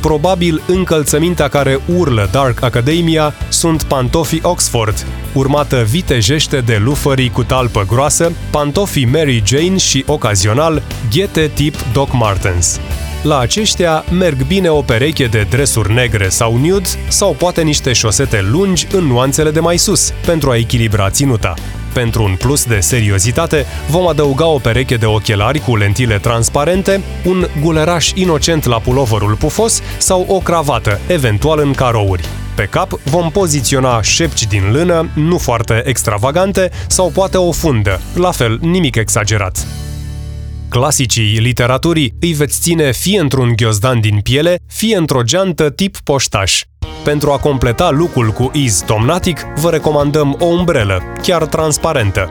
Probabil 0.00 0.62
încălțămintea 0.66 1.48
care 1.48 1.80
urlă 1.96 2.28
Dark 2.32 2.62
Academia 2.62 3.34
sunt 3.48 3.82
pantofii 3.82 4.40
Oxford, 4.42 5.06
urmată 5.32 5.86
vitejește 5.90 6.60
de 6.60 6.80
lufării 6.84 7.30
cu 7.30 7.44
talpă 7.44 7.84
groasă, 7.86 8.32
pantofii 8.50 9.04
Mary 9.04 9.42
Jane 9.46 9.76
și, 9.76 10.04
ocazional, 10.06 10.82
ghete 11.10 11.50
tip 11.54 11.74
Doc 11.92 12.12
Martens. 12.12 12.80
La 13.22 13.38
aceștia 13.38 14.04
merg 14.10 14.46
bine 14.46 14.68
o 14.68 14.80
pereche 14.80 15.26
de 15.26 15.46
dresuri 15.50 15.92
negre 15.92 16.28
sau 16.28 16.56
nude 16.56 16.88
sau 17.08 17.32
poate 17.32 17.62
niște 17.62 17.92
șosete 17.92 18.46
lungi 18.50 18.86
în 18.92 19.04
nuanțele 19.04 19.50
de 19.50 19.60
mai 19.60 19.76
sus, 19.76 20.12
pentru 20.26 20.50
a 20.50 20.56
echilibra 20.56 21.10
ținuta. 21.10 21.54
Pentru 21.96 22.22
un 22.22 22.36
plus 22.38 22.64
de 22.64 22.80
seriozitate, 22.80 23.66
vom 23.88 24.06
adăuga 24.06 24.46
o 24.46 24.58
pereche 24.58 24.96
de 24.96 25.06
ochelari 25.06 25.58
cu 25.58 25.76
lentile 25.76 26.18
transparente, 26.18 27.00
un 27.24 27.46
guleraș 27.60 28.10
inocent 28.14 28.64
la 28.64 28.80
puloverul 28.80 29.34
pufos 29.34 29.82
sau 29.98 30.24
o 30.28 30.38
cravată, 30.38 31.00
eventual 31.06 31.58
în 31.58 31.72
carouri. 31.72 32.24
Pe 32.54 32.64
cap 32.64 33.00
vom 33.04 33.30
poziționa 33.30 34.02
șepci 34.02 34.46
din 34.46 34.72
lână, 34.72 35.10
nu 35.14 35.38
foarte 35.38 35.82
extravagante, 35.86 36.70
sau 36.86 37.10
poate 37.10 37.36
o 37.36 37.52
fundă, 37.52 38.00
la 38.14 38.30
fel, 38.30 38.58
nimic 38.62 38.96
exagerat. 38.96 39.66
Clasicii 40.68 41.38
literaturii 41.38 42.14
îi 42.20 42.32
veți 42.32 42.60
ține 42.60 42.92
fie 42.92 43.20
într-un 43.20 43.52
ghiozdan 43.56 44.00
din 44.00 44.20
piele, 44.20 44.58
fie 44.66 44.96
într-o 44.96 45.22
geantă 45.22 45.70
tip 45.70 45.96
poștaș. 46.04 46.62
Pentru 47.06 47.30
a 47.30 47.38
completa 47.38 47.90
lucrul 47.90 48.30
cu 48.30 48.50
iz 48.54 48.82
tomnatic, 48.82 49.40
vă 49.54 49.70
recomandăm 49.70 50.36
o 50.38 50.44
umbrelă, 50.44 51.02
chiar 51.22 51.44
transparentă. 51.44 52.30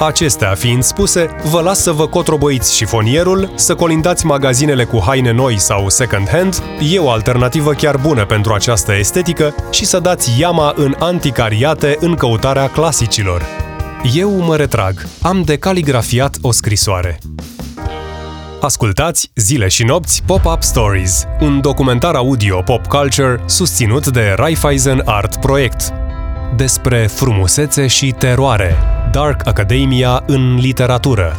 Acestea 0.00 0.54
fiind 0.54 0.82
spuse, 0.82 1.36
vă 1.50 1.60
las 1.60 1.82
să 1.82 1.92
vă 1.92 2.06
cotrobăiți 2.06 2.76
șifonierul, 2.76 3.52
să 3.54 3.74
colindați 3.74 4.26
magazinele 4.26 4.84
cu 4.84 5.02
haine 5.06 5.32
noi 5.32 5.58
sau 5.58 5.86
second-hand, 5.88 6.62
e 6.92 6.98
o 6.98 7.10
alternativă 7.10 7.72
chiar 7.72 7.96
bună 7.96 8.26
pentru 8.26 8.52
această 8.52 8.92
estetică, 8.94 9.54
și 9.70 9.84
să 9.84 9.98
dați 9.98 10.40
iama 10.40 10.72
în 10.76 10.94
anticariate 10.98 11.96
în 12.00 12.14
căutarea 12.14 12.68
clasicilor. 12.68 13.42
Eu 14.14 14.30
mă 14.30 14.56
retrag, 14.56 15.06
am 15.22 15.42
decaligrafiat 15.42 16.36
o 16.40 16.52
scrisoare. 16.52 17.18
Ascultați 18.60 19.30
Zile 19.34 19.68
și 19.68 19.84
nopți 19.84 20.22
Pop-Up 20.26 20.62
Stories, 20.62 21.24
un 21.40 21.60
documentar 21.60 22.14
audio 22.14 22.62
pop 22.62 22.86
culture 22.86 23.42
susținut 23.46 24.06
de 24.06 24.32
Raiffeisen 24.36 25.02
Art 25.04 25.36
Project. 25.36 25.92
Despre 26.56 27.06
frumusețe 27.06 27.86
și 27.86 28.14
teroare, 28.18 28.76
Dark 29.12 29.46
Academia 29.46 30.22
în 30.26 30.54
literatură, 30.54 31.36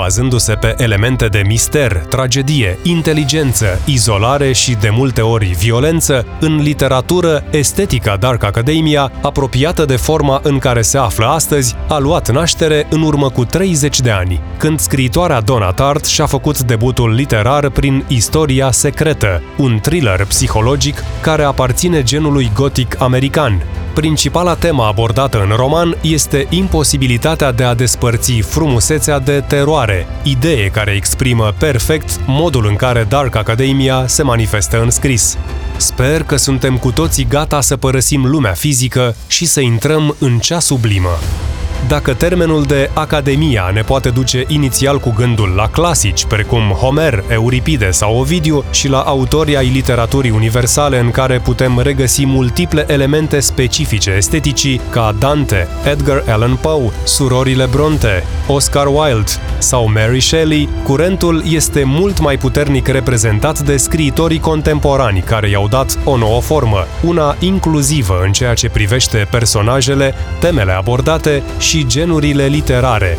bazându-se 0.00 0.54
pe 0.54 0.74
elemente 0.78 1.26
de 1.26 1.42
mister, 1.46 1.96
tragedie, 2.08 2.78
inteligență, 2.82 3.80
izolare 3.84 4.52
și 4.52 4.72
de 4.72 4.90
multe 4.90 5.20
ori 5.20 5.46
violență, 5.46 6.26
în 6.40 6.56
literatură, 6.56 7.44
estetica 7.50 8.16
Dark 8.16 8.44
Academia, 8.44 9.12
apropiată 9.22 9.84
de 9.84 9.96
forma 9.96 10.40
în 10.42 10.58
care 10.58 10.82
se 10.82 10.98
află 10.98 11.26
astăzi, 11.26 11.76
a 11.88 11.98
luat 11.98 12.30
naștere 12.30 12.86
în 12.90 13.02
urmă 13.02 13.30
cu 13.30 13.44
30 13.44 14.00
de 14.00 14.10
ani, 14.10 14.40
când 14.56 14.78
scriitoarea 14.78 15.40
Donna 15.40 15.70
Tartt 15.70 16.04
și-a 16.04 16.26
făcut 16.26 16.60
debutul 16.60 17.14
literar 17.14 17.68
prin 17.68 18.04
Istoria 18.08 18.70
Secretă, 18.70 19.42
un 19.56 19.78
thriller 19.82 20.24
psihologic 20.24 21.04
care 21.20 21.42
aparține 21.42 22.02
genului 22.02 22.50
gotic 22.54 23.00
american, 23.00 23.62
Principala 23.94 24.54
temă 24.54 24.82
abordată 24.82 25.40
în 25.40 25.56
roman 25.56 25.96
este 26.00 26.46
imposibilitatea 26.50 27.52
de 27.52 27.64
a 27.64 27.74
despărți 27.74 28.32
frumusețea 28.32 29.18
de 29.18 29.44
teroare, 29.46 30.06
idee 30.22 30.68
care 30.68 30.90
exprimă 30.90 31.54
perfect 31.58 32.20
modul 32.26 32.66
în 32.66 32.76
care 32.76 33.06
Dark 33.08 33.34
Academia 33.34 34.06
se 34.06 34.22
manifestă 34.22 34.82
în 34.82 34.90
scris. 34.90 35.38
Sper 35.76 36.22
că 36.22 36.36
suntem 36.36 36.78
cu 36.78 36.90
toții 36.90 37.26
gata 37.28 37.60
să 37.60 37.76
părăsim 37.76 38.26
lumea 38.26 38.52
fizică 38.52 39.14
și 39.26 39.46
să 39.46 39.60
intrăm 39.60 40.16
în 40.18 40.38
cea 40.38 40.58
sublimă. 40.58 41.18
Dacă 41.88 42.14
termenul 42.14 42.62
de 42.62 42.90
academia 42.94 43.70
ne 43.74 43.80
poate 43.80 44.08
duce 44.08 44.44
inițial 44.46 44.98
cu 44.98 45.12
gândul 45.16 45.48
la 45.56 45.68
clasici, 45.68 46.24
precum 46.24 46.62
Homer, 46.62 47.24
Euripide 47.28 47.90
sau 47.90 48.18
Ovidiu, 48.18 48.64
și 48.70 48.88
la 48.88 49.00
autorii 49.00 49.56
ai 49.56 49.68
literaturii 49.68 50.30
universale 50.30 50.98
în 50.98 51.10
care 51.10 51.38
putem 51.38 51.80
regăsi 51.80 52.26
multiple 52.26 52.84
elemente 52.88 53.40
specifice 53.40 54.10
esteticii, 54.10 54.80
ca 54.90 55.14
Dante, 55.18 55.68
Edgar 55.90 56.24
Allan 56.28 56.56
Poe, 56.56 56.90
surorile 57.04 57.66
Bronte, 57.70 58.24
Oscar 58.46 58.86
Wilde 58.86 59.30
sau 59.58 59.90
Mary 59.92 60.20
Shelley, 60.20 60.68
curentul 60.84 61.42
este 61.48 61.82
mult 61.84 62.20
mai 62.20 62.36
puternic 62.36 62.86
reprezentat 62.88 63.58
de 63.58 63.76
scriitorii 63.76 64.40
contemporani 64.40 65.20
care 65.20 65.48
i-au 65.48 65.68
dat 65.68 65.98
o 66.04 66.16
nouă 66.16 66.40
formă, 66.40 66.86
una 67.02 67.36
inclusivă 67.38 68.20
în 68.24 68.32
ceea 68.32 68.54
ce 68.54 68.68
privește 68.68 69.26
personajele, 69.30 70.14
temele 70.40 70.72
abordate 70.72 71.42
și 71.58 71.69
genurile 71.78 72.46
literare. 72.46 73.18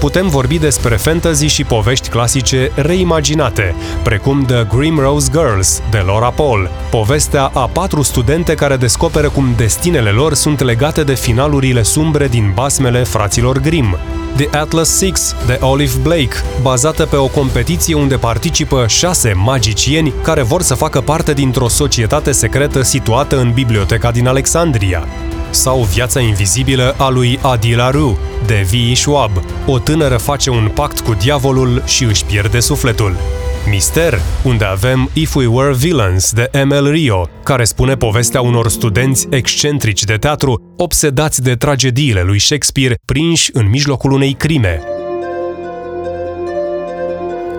Putem 0.00 0.28
vorbi 0.28 0.58
despre 0.58 0.96
fantasy 0.96 1.46
și 1.46 1.64
povești 1.64 2.08
clasice 2.08 2.70
reimaginate, 2.74 3.74
precum 4.02 4.44
The 4.44 4.64
Grim 4.76 4.98
Rose 4.98 5.28
Girls 5.32 5.82
de 5.90 5.98
Laura 5.98 6.30
Paul, 6.30 6.70
povestea 6.90 7.50
a 7.54 7.70
patru 7.72 8.02
studente 8.02 8.54
care 8.54 8.76
descoperă 8.76 9.28
cum 9.28 9.52
destinele 9.56 10.10
lor 10.10 10.34
sunt 10.34 10.60
legate 10.60 11.02
de 11.04 11.14
finalurile 11.14 11.82
sumbre 11.82 12.28
din 12.28 12.52
basmele 12.54 13.02
fraților 13.02 13.58
Grimm, 13.58 13.98
The 14.36 14.58
Atlas 14.58 14.88
Six 14.88 15.34
de 15.46 15.58
Olive 15.60 15.98
Blake, 16.02 16.36
bazată 16.62 17.06
pe 17.06 17.16
o 17.16 17.26
competiție 17.26 17.94
unde 17.94 18.16
participă 18.16 18.84
șase 18.88 19.32
magicieni 19.36 20.12
care 20.22 20.42
vor 20.42 20.62
să 20.62 20.74
facă 20.74 21.00
parte 21.00 21.32
dintr-o 21.32 21.68
societate 21.68 22.32
secretă 22.32 22.82
situată 22.82 23.38
în 23.38 23.52
biblioteca 23.52 24.10
din 24.10 24.26
Alexandria. 24.26 25.06
Sau 25.50 25.82
Viața 25.82 26.20
invizibilă 26.20 26.94
a 26.98 27.08
lui 27.08 27.38
Adila 27.42 27.90
Ru, 27.90 28.18
de 28.46 28.66
V. 28.70 28.94
Schwab. 28.94 29.30
O 29.66 29.78
tânără 29.78 30.16
face 30.16 30.50
un 30.50 30.70
pact 30.74 31.00
cu 31.00 31.14
diavolul 31.14 31.82
și 31.86 32.04
își 32.04 32.24
pierde 32.24 32.60
sufletul. 32.60 33.16
Mister, 33.70 34.20
unde 34.44 34.64
avem 34.64 35.10
If 35.12 35.34
We 35.34 35.46
Were 35.46 35.74
Villains 35.74 36.32
de 36.32 36.50
ML 36.64 36.90
Rio, 36.90 37.28
care 37.44 37.64
spune 37.64 37.96
povestea 37.96 38.40
unor 38.40 38.68
studenți 38.68 39.26
excentrici 39.30 40.04
de 40.04 40.16
teatru, 40.16 40.74
obsedați 40.76 41.42
de 41.42 41.54
tragediile 41.54 42.22
lui 42.22 42.38
Shakespeare, 42.38 42.94
prinși 43.04 43.50
în 43.52 43.68
mijlocul 43.68 44.12
unei 44.12 44.32
crime 44.32 44.97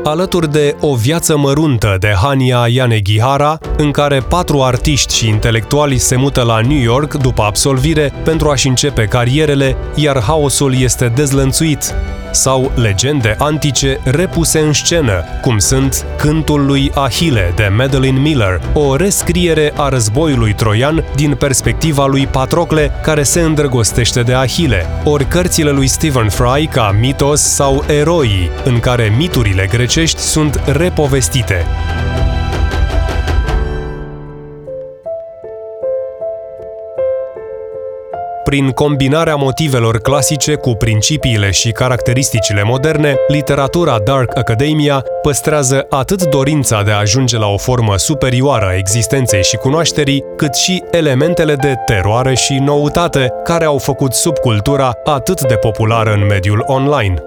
alături 0.10 0.52
de 0.52 0.76
O 0.80 0.96
viață 0.96 1.38
măruntă 1.38 1.98
de 2.00 2.14
Hania 2.22 2.66
Yanegihara, 2.68 3.58
în 3.78 3.92
care 3.92 4.20
patru 4.20 4.62
artiști 4.62 5.16
și 5.16 5.28
intelectuali 5.28 5.98
se 5.98 6.16
mută 6.16 6.42
la 6.42 6.60
New 6.60 6.82
York 6.82 7.14
după 7.14 7.42
absolvire 7.42 8.14
pentru 8.24 8.50
a-și 8.50 8.68
începe 8.68 9.06
carierele, 9.06 9.76
iar 9.96 10.22
haosul 10.22 10.76
este 10.80 11.12
dezlănțuit, 11.16 11.94
sau 12.32 12.72
legende 12.76 13.36
antice 13.38 14.00
repuse 14.04 14.60
în 14.60 14.74
scenă, 14.74 15.24
cum 15.42 15.58
sunt 15.58 16.06
Cântul 16.18 16.66
lui 16.66 16.92
Ahile 16.94 17.54
de 17.56 17.72
Madeline 17.78 18.20
Miller, 18.20 18.62
o 18.74 18.96
rescriere 18.96 19.74
a 19.76 19.90
războiului 19.90 20.54
troian 20.54 21.04
din 21.16 21.36
perspectiva 21.36 22.06
lui 22.06 22.28
Patrocle 22.28 22.92
care 23.02 23.24
se 23.24 23.42
îndrăgostește 23.42 24.22
de 24.22 24.34
Ahile, 24.34 24.86
ori 25.04 25.28
cărțile 25.28 25.72
lui 25.72 25.88
Stephen 25.88 26.30
Fry 26.30 26.68
ca 26.72 26.96
Mitos 27.00 27.42
sau 27.42 27.84
Eroi, 27.88 28.52
în 28.64 28.80
care 28.80 29.14
miturile 29.18 29.68
grecești 29.72 30.20
sunt 30.20 30.62
repovestite. 30.66 31.66
Prin 38.50 38.70
combinarea 38.70 39.36
motivelor 39.36 39.98
clasice 39.98 40.56
cu 40.56 40.74
principiile 40.74 41.52
și 41.52 41.72
caracteristicile 41.72 42.64
moderne, 42.64 43.16
literatura 43.28 44.00
Dark 44.00 44.38
Academia 44.38 45.04
păstrează 45.22 45.86
atât 45.90 46.24
dorința 46.24 46.82
de 46.82 46.92
a 46.92 46.98
ajunge 46.98 47.38
la 47.38 47.48
o 47.48 47.58
formă 47.58 47.98
superioară 47.98 48.66
a 48.66 48.76
existenței 48.76 49.44
și 49.44 49.56
cunoașterii, 49.56 50.24
cât 50.36 50.56
și 50.56 50.84
elementele 50.92 51.56
de 51.56 51.74
teroare 51.86 52.36
și 52.36 52.54
noutate 52.54 53.34
care 53.44 53.66
au 53.66 53.78
făcut 53.78 54.14
subcultura 54.14 54.92
atât 55.04 55.42
de 55.42 55.56
populară 55.56 56.14
în 56.14 56.26
mediul 56.26 56.64
online. 56.66 57.24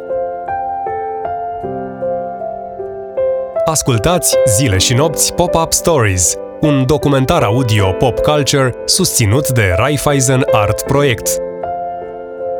Ascultați 3.64 4.36
zile 4.56 4.78
și 4.78 4.94
nopți 4.94 5.34
Pop-Up 5.34 5.72
Stories, 5.72 6.34
un 6.62 6.86
documentar 6.86 7.42
audio 7.42 7.92
pop 7.92 8.18
culture 8.18 8.74
susținut 8.84 9.48
de 9.50 9.72
Raiffeisen 9.76 10.42
Art 10.52 10.82
Project. 10.82 11.28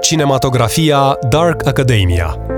Cinematografia 0.00 1.18
Dark 1.28 1.66
Academia 1.66 2.51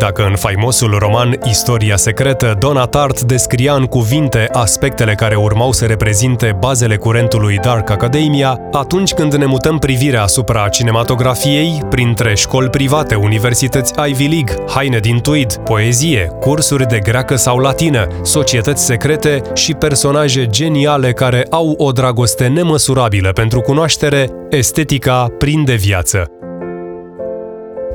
dacă 0.00 0.22
în 0.24 0.36
faimosul 0.36 0.96
roman 0.98 1.38
Istoria 1.44 1.96
secretă, 1.96 2.56
Donna 2.58 2.84
Tart 2.84 3.20
descria 3.20 3.74
în 3.74 3.84
cuvinte 3.84 4.48
aspectele 4.52 5.14
care 5.14 5.34
urmau 5.34 5.72
să 5.72 5.86
reprezinte 5.86 6.56
bazele 6.58 6.96
curentului 6.96 7.58
Dark 7.58 7.90
Academia, 7.90 8.58
atunci 8.72 9.12
când 9.12 9.34
ne 9.34 9.44
mutăm 9.44 9.78
privirea 9.78 10.22
asupra 10.22 10.68
cinematografiei, 10.68 11.82
printre 11.90 12.34
școli 12.34 12.68
private, 12.68 13.14
universități 13.14 13.92
Ivy 14.08 14.26
League, 14.28 14.54
haine 14.68 14.98
din 14.98 15.20
tweed, 15.20 15.56
poezie, 15.56 16.30
cursuri 16.40 16.86
de 16.86 16.98
greacă 16.98 17.36
sau 17.36 17.58
latină, 17.58 18.06
societăți 18.22 18.84
secrete 18.84 19.42
și 19.54 19.72
personaje 19.72 20.46
geniale 20.46 21.12
care 21.12 21.46
au 21.50 21.74
o 21.76 21.92
dragoste 21.92 22.46
nemăsurabilă 22.46 23.30
pentru 23.32 23.60
cunoaștere, 23.60 24.30
estetica 24.50 25.26
prinde 25.38 25.74
viață. 25.74 26.39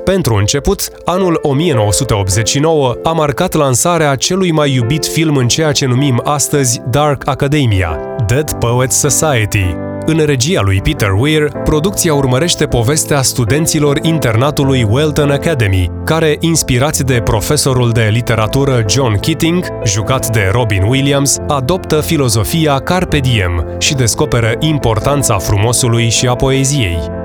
Pentru 0.06 0.36
început, 0.36 0.90
anul 1.06 1.40
1989 1.42 2.96
a 3.04 3.12
marcat 3.12 3.54
lansarea 3.54 4.16
celui 4.16 4.52
mai 4.52 4.74
iubit 4.74 5.06
film 5.06 5.36
în 5.36 5.48
ceea 5.48 5.72
ce 5.72 5.86
numim 5.86 6.22
astăzi 6.24 6.82
Dark 6.90 7.28
Academia, 7.28 8.00
Dead 8.28 8.52
Poets 8.54 8.96
Society, 8.96 9.76
în 10.06 10.26
regia 10.26 10.62
lui 10.62 10.82
Peter 10.82 11.12
Weir, 11.12 11.52
producția 11.64 12.14
urmărește 12.14 12.66
povestea 12.66 13.22
studenților 13.22 14.00
internatului 14.02 14.88
Welton 14.90 15.30
Academy, 15.30 15.92
care, 16.04 16.38
inspirați 16.40 17.04
de 17.04 17.22
profesorul 17.24 17.92
de 17.92 18.10
literatură 18.12 18.84
John 18.90 19.20
Keating, 19.20 19.66
jucat 19.86 20.28
de 20.28 20.50
Robin 20.52 20.84
Williams, 20.84 21.38
adoptă 21.48 22.02
filozofia 22.02 22.80
Carpe 22.80 23.18
Diem 23.18 23.66
și 23.80 23.94
descoperă 23.94 24.56
importanța 24.60 25.38
frumosului 25.38 26.10
și 26.10 26.28
a 26.28 26.36
poeziei. 26.36 27.25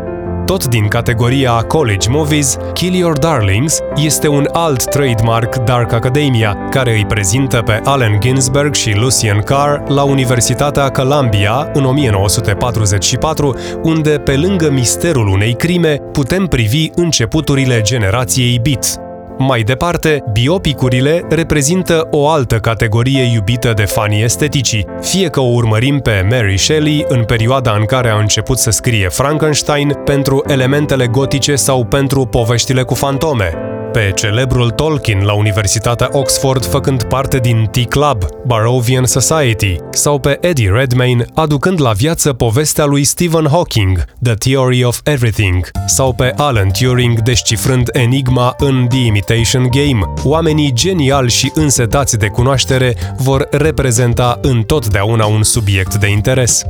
Tot 0.51 0.67
din 0.67 0.89
categoria 0.89 1.63
College 1.63 2.09
Movies, 2.09 2.57
Kill 2.73 2.95
Your 2.95 3.19
Darlings 3.19 3.79
este 3.97 4.29
un 4.29 4.49
alt 4.53 4.85
trademark 4.85 5.57
Dark 5.57 5.93
Academia, 5.93 6.57
care 6.71 6.93
îi 6.93 7.07
prezintă 7.07 7.63
pe 7.63 7.81
Allen 7.85 8.21
Ginsberg 8.21 8.75
și 8.75 8.95
Lucien 8.95 9.41
Carr 9.43 9.89
la 9.89 10.03
Universitatea 10.03 10.89
Columbia 10.89 11.71
în 11.73 11.85
1944, 11.85 13.57
unde, 13.83 14.11
pe 14.11 14.37
lângă 14.37 14.71
misterul 14.71 15.29
unei 15.29 15.55
crime, 15.55 15.97
putem 16.13 16.47
privi 16.47 16.89
începuturile 16.95 17.81
generației 17.81 18.61
Beat. 18.63 19.10
Mai 19.43 19.63
departe, 19.63 20.23
biopicurile 20.33 21.25
reprezintă 21.29 22.09
o 22.11 22.29
altă 22.29 22.59
categorie 22.59 23.23
iubită 23.23 23.73
de 23.73 23.85
fanii 23.85 24.23
esteticii, 24.23 24.87
fie 25.01 25.29
că 25.29 25.41
o 25.41 25.53
urmărim 25.53 25.99
pe 25.99 26.27
Mary 26.31 26.57
Shelley 26.57 27.05
în 27.09 27.25
perioada 27.25 27.77
în 27.79 27.85
care 27.85 28.09
a 28.09 28.19
început 28.19 28.59
să 28.59 28.71
scrie 28.71 29.09
Frankenstein 29.09 29.93
pentru 30.05 30.45
elementele 30.47 31.07
gotice 31.07 31.55
sau 31.55 31.85
pentru 31.85 32.27
poveștile 32.27 32.83
cu 32.83 32.95
fantome, 32.95 33.70
pe 33.93 34.13
celebrul 34.15 34.71
Tolkien 34.71 35.25
la 35.25 35.33
Universitatea 35.33 36.09
Oxford 36.13 36.65
făcând 36.65 37.03
parte 37.03 37.39
din 37.39 37.69
T-Club, 37.71 38.25
Barovian 38.47 39.05
Society, 39.05 39.77
sau 39.91 40.19
pe 40.19 40.39
Eddie 40.41 40.71
Redmayne 40.71 41.25
aducând 41.35 41.81
la 41.81 41.93
viață 41.93 42.33
povestea 42.33 42.85
lui 42.85 43.05
Stephen 43.05 43.47
Hawking, 43.51 44.05
The 44.23 44.35
Theory 44.35 44.85
of 44.85 45.01
Everything, 45.05 45.71
sau 45.87 46.13
pe 46.13 46.33
Alan 46.37 46.71
Turing 46.79 47.21
descifrând 47.21 47.89
enigma 47.93 48.55
în 48.59 48.87
The 48.89 49.05
Imitation 49.05 49.69
Game. 49.71 50.13
Oamenii 50.25 50.73
geniali 50.73 51.31
și 51.31 51.51
însetați 51.55 52.19
de 52.19 52.27
cunoaștere 52.27 52.97
vor 53.17 53.49
reprezenta 53.51 54.39
întotdeauna 54.43 55.27
un 55.27 55.43
subiect 55.43 55.95
de 55.95 56.09
interes. 56.09 56.65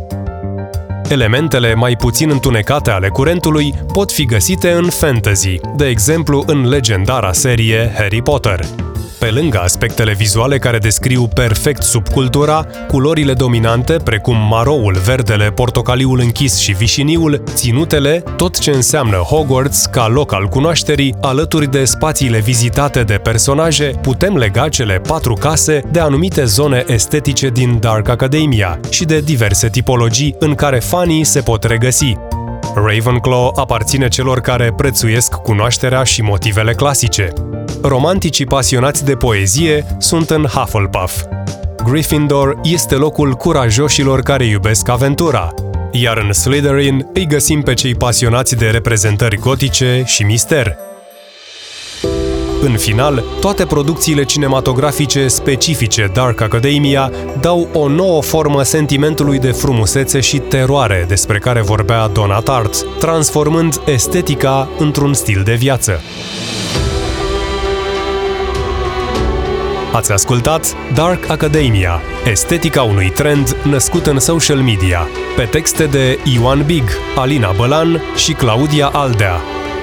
Elementele 1.11 1.75
mai 1.75 1.97
puțin 1.97 2.31
întunecate 2.31 2.91
ale 2.91 3.09
curentului 3.09 3.75
pot 3.93 4.13
fi 4.13 4.25
găsite 4.25 4.71
în 4.71 4.89
fantasy, 4.89 5.57
de 5.77 5.87
exemplu 5.87 6.43
în 6.47 6.69
legendara 6.69 7.33
serie 7.33 7.93
Harry 7.97 8.23
Potter. 8.23 8.90
Pe 9.21 9.31
lângă 9.31 9.61
aspectele 9.61 10.13
vizuale 10.13 10.59
care 10.59 10.79
descriu 10.79 11.29
perfect 11.29 11.83
subcultura, 11.83 12.67
culorile 12.89 13.33
dominante, 13.33 13.97
precum 14.05 14.37
maroul, 14.37 14.97
verdele, 15.05 15.51
portocaliul 15.51 16.21
închis 16.21 16.59
și 16.59 16.73
vișiniul, 16.73 17.43
ținutele, 17.45 18.23
tot 18.37 18.59
ce 18.59 18.71
înseamnă 18.71 19.17
Hogwarts 19.17 19.87
ca 19.87 20.09
loc 20.09 20.33
al 20.33 20.47
cunoașterii, 20.47 21.15
alături 21.21 21.71
de 21.71 21.85
spațiile 21.85 22.39
vizitate 22.39 23.03
de 23.03 23.15
personaje, 23.15 23.93
putem 24.03 24.37
lega 24.37 24.69
cele 24.69 24.99
patru 24.99 25.35
case 25.35 25.83
de 25.91 26.01
anumite 26.01 26.45
zone 26.45 26.85
estetice 26.87 27.49
din 27.49 27.79
Dark 27.81 28.09
Academia 28.09 28.81
și 28.91 29.05
de 29.05 29.21
diverse 29.21 29.69
tipologii 29.69 30.35
în 30.39 30.55
care 30.55 30.79
fanii 30.79 31.25
se 31.25 31.41
pot 31.41 31.65
regăsi, 31.65 32.17
Ravenclaw 32.75 33.53
aparține 33.57 34.09
celor 34.09 34.41
care 34.41 34.73
prețuiesc 34.77 35.35
cunoașterea 35.35 36.03
și 36.03 36.23
motivele 36.23 36.73
clasice. 36.75 37.33
Romanticii 37.83 38.45
pasionați 38.45 39.05
de 39.05 39.15
poezie 39.15 39.87
sunt 39.99 40.31
în 40.31 40.45
Hufflepuff. 40.45 41.23
Gryffindor 41.85 42.61
este 42.63 42.95
locul 42.95 43.33
curajoșilor 43.33 44.21
care 44.21 44.45
iubesc 44.45 44.89
aventura, 44.89 45.55
iar 45.93 46.19
în 46.19 46.33
Slytherin 46.33 47.07
îi 47.13 47.27
găsim 47.27 47.63
pe 47.63 47.75
cei 47.75 47.95
pasionați 47.95 48.57
de 48.57 48.67
reprezentări 48.67 49.37
gotice 49.37 50.03
și 50.07 50.23
mister. 50.23 50.77
În 52.63 52.77
final, 52.77 53.25
toate 53.41 53.67
producțiile 53.67 54.25
cinematografice 54.25 55.29
specifice 55.29 56.11
Dark 56.13 56.41
Academia 56.41 57.13
dau 57.41 57.69
o 57.73 57.89
nouă 57.89 58.23
formă 58.23 58.63
sentimentului 58.63 59.39
de 59.39 59.51
frumusețe 59.51 60.21
și 60.21 60.39
teroare 60.39 61.05
despre 61.09 61.39
care 61.39 61.61
vorbea 61.61 62.09
Donna 62.09 62.39
Tartt, 62.41 62.87
transformând 62.99 63.81
estetica 63.87 64.69
într-un 64.79 65.15
stil 65.15 65.43
de 65.45 65.55
viață. 65.55 66.01
Ați 69.93 70.13
ascultat 70.13 70.77
Dark 70.95 71.31
Academia, 71.31 72.03
estetica 72.25 72.83
unui 72.83 73.11
trend 73.11 73.57
născut 73.63 74.07
în 74.07 74.19
social 74.19 74.59
media, 74.59 75.09
pe 75.37 75.43
texte 75.43 75.85
de 75.85 76.19
Ioan 76.25 76.63
Big, 76.67 76.85
Alina 77.17 77.53
Bălan 77.57 78.03
și 78.17 78.33
Claudia 78.33 78.87
Aldea. 78.87 79.41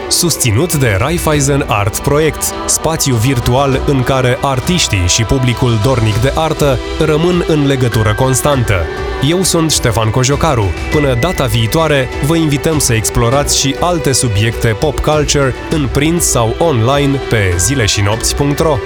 susținut 0.09 0.75
de 0.75 0.95
Raiffeisen 0.99 1.65
Art 1.67 1.99
Project, 1.99 2.53
spațiu 2.65 3.15
virtual 3.15 3.81
în 3.87 4.03
care 4.03 4.37
artiștii 4.41 5.07
și 5.07 5.23
publicul 5.23 5.79
dornic 5.83 6.15
de 6.21 6.31
artă 6.35 6.79
rămân 7.05 7.43
în 7.47 7.65
legătură 7.65 8.13
constantă. 8.13 8.85
Eu 9.29 9.43
sunt 9.43 9.71
Ștefan 9.71 10.09
Cojocaru. 10.09 10.71
Până 10.91 11.17
data 11.19 11.45
viitoare, 11.45 12.09
vă 12.25 12.35
invităm 12.35 12.79
să 12.79 12.93
explorați 12.93 13.59
și 13.59 13.75
alte 13.79 14.11
subiecte 14.11 14.67
pop 14.67 14.99
culture 14.99 15.53
în 15.71 15.87
print 15.93 16.21
sau 16.21 16.55
online 16.59 17.19
pe 17.29 17.55
zileșinopți.ro. 17.57 18.77